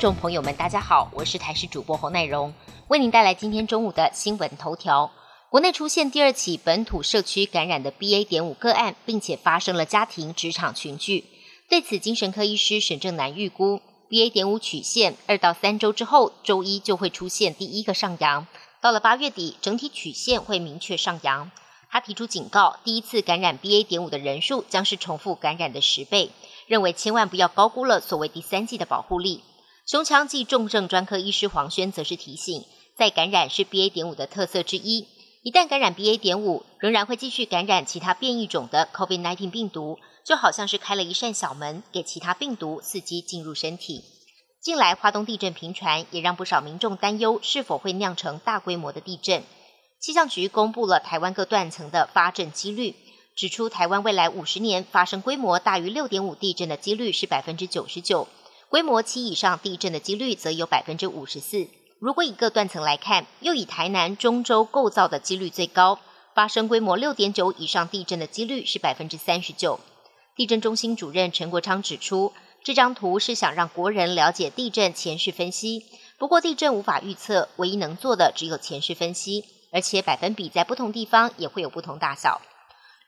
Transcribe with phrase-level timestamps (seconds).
[0.00, 2.54] 众朋友们，大家好，我是台视主播侯乃荣，
[2.88, 5.12] 为您带来今天中午的新闻头条。
[5.50, 8.24] 国内出现第二起本土社区感染的 BA.
[8.24, 11.26] 点五个案，并且发生了家庭职场群聚。
[11.68, 14.30] 对此，精神科医师沈正南预估，BA.
[14.30, 18.46] 点五曲线二到三周之后，周一就会出现第一个上扬，
[18.80, 21.50] 到了八月底，整体曲线会明确上扬。
[21.90, 23.84] 他提出警告，第一次感染 BA.
[23.84, 26.30] 点五的人数将是重复感染的十倍，
[26.66, 29.42] 认为千万不要高估了所谓第三季的保护力。
[29.86, 32.64] 胸腔暨重症专科医师黄轩则是提醒，
[32.96, 33.90] 在感染是 BA.
[33.90, 35.08] 点五的特色之一，
[35.42, 36.16] 一旦感染 BA.
[36.18, 44.04] 点五，仍然会继续感染其他变异种的 COVID-19 病毒，就好像是开了一扇小门，给其他病毒伺机进入身体。
[44.62, 49.42] 近来华东地震频传，也让不少民众担忧是否会酿成大规模的地震。
[49.98, 52.94] 气象局公布了台湾各断层的发震几率，
[53.34, 58.28] 指出台湾未来五十年发生规模大于六点五地震的几率是百分之九十九，
[58.70, 61.66] 规模七以上地震的几率则有百分之五十四。
[61.98, 65.98] 如果以各断层来看，又以台南中州构造的几率最高，
[66.36, 69.80] 发生规模六点九以上地震的几率是百分之三十九。
[70.36, 72.32] 地震中心主任陈国昌指出，
[72.62, 75.84] 这张图是想让国人了解地震前世分析，
[76.16, 79.44] 不过地震无法预测，唯一能做的只有前世分析。
[79.72, 82.40] 而且百分比在不同地方也会有不同大小。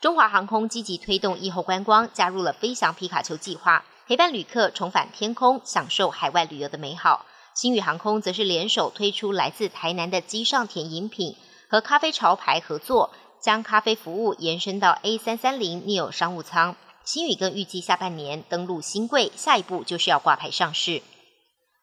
[0.00, 7.24] 中华航空积极推动疫后观光，加入了飞翔皮卡丘计划，陪伴旅客重返天空，享受海外旅游的美好。
[7.54, 11.34] 星宇航空则是联手推出来自台南的机上甜饮品，
[11.66, 16.76] 和咖啡潮牌合作，将咖啡服务延伸到 A 三三零 neo 商务舱。
[17.06, 21.00] 星宇更预计下半年登陆新贵，下一步就是要挂牌上市。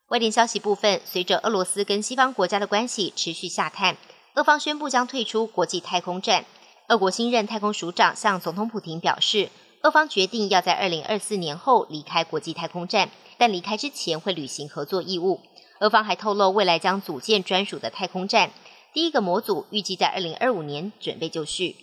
[0.09, 3.97] 外电消息部分，随着俄罗斯跟西方国家的关系持续下探。
[4.35, 6.45] 俄方宣布将退出国际太空站。
[6.89, 9.49] 俄国新任太空署长向总统普京表示，
[9.81, 15.39] 俄方决定要在二零二四年后离开国际太空站，但离开之前会履行合作义务。
[15.79, 18.51] 俄方还透露，未来将组建专属的太空站，
[18.93, 21.77] 第一个模组预计在二零二五年准备就绪。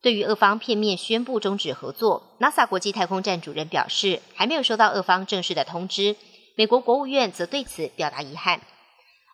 [0.00, 6.16] 对于俄方片面宣布终止合作，NASA 国际太空站主任表示，还没有收到俄方正式的通知。
[6.56, 8.62] 美国国务院则对此表达遗憾。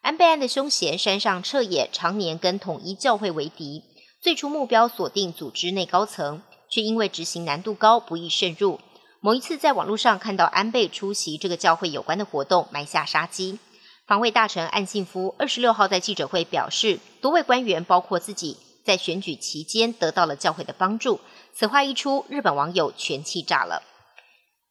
[0.02, 3.82] 安倍安的凶嫌山上彻也常年跟统一教会为敌，
[4.20, 8.80] 最初目标锁定组织内高层，却因为执行难度高不易渗入。
[9.20, 13.58] 某一次在网络上看到安倍出席这个教会有关的活动，埋下杀机。
[14.06, 21.20] 防卫大臣岸信夫二十六号在记者会表示，多位官员包括自己在选举期间得到了教会的帮助。
[21.52, 23.82] 此话一出，日本网友全气炸了。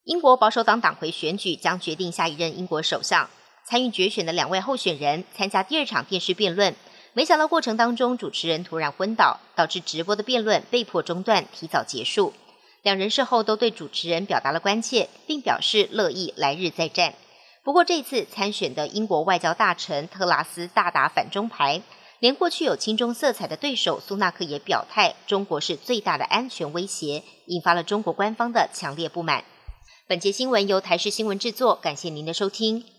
[0.05, 3.29] 英国保守党党魁选举将决定下一任英国首相。
[3.67, 6.75] 参与决选的两位候选人参加第二场电视辩论，
[7.13, 12.33] 没想到过程当中主持人突然昏倒，导致直播的辩论被迫中断，提早结束。
[12.81, 17.13] 两人事后都对主持人表达了关切，并表示乐意来日再战。
[17.63, 21.81] 不过这次参选的英国外交大臣特拉斯大打反中牌，
[22.19, 29.43] 连过去有亲中色彩的对手苏纳克也表态，中国是最大的安全威胁，引发了中国官方的强烈不满。
[30.07, 32.98] 本节新闻由台视新闻制作，感谢您的收听。